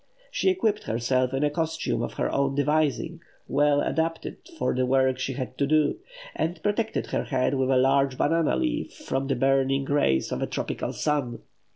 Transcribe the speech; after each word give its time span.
She 0.31 0.49
equipped 0.49 0.85
herself 0.85 1.31
in 1.31 1.43
a 1.43 1.51
costume 1.51 2.01
of 2.01 2.13
her 2.13 2.27
own 2.33 2.55
devising, 2.55 3.21
well 3.47 3.81
adapted 3.81 4.37
for 4.57 4.73
the 4.73 4.83
work 4.87 5.19
she 5.19 5.33
had 5.33 5.59
to 5.59 5.67
do; 5.67 5.99
and 6.35 6.59
protected 6.63 7.05
her 7.11 7.25
head 7.25 7.53
with 7.53 7.69
a 7.69 7.77
large 7.77 8.17
banana 8.17 8.55
leaf 8.55 8.91
from 8.95 9.27
the 9.27 9.35
burning 9.35 9.85
rays 9.85 10.31
of 10.31 10.41
a 10.41 10.47
tropical 10.47 10.91
sun. 10.91 11.43